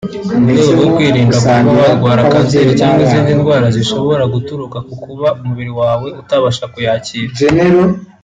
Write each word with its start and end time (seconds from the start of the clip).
mu 0.41 0.49
rwego 0.53 0.71
rwo 0.77 0.87
kwirinda 0.95 1.37
kuba 1.57 1.71
warwara 1.81 2.21
kanseri 2.31 2.71
cyangwa 2.79 3.01
izindi 3.05 3.31
ndwara 3.39 3.67
zishobora 3.77 4.23
guturuka 4.33 4.77
ku 4.87 4.93
kuba 5.03 5.27
umubiri 5.39 5.71
wawe 5.81 6.07
utabasha 6.21 6.65
kuyakira 6.73 7.31